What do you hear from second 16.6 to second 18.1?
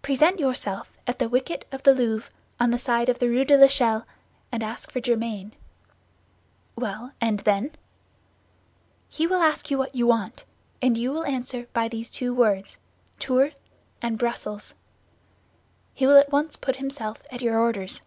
himself at your orders."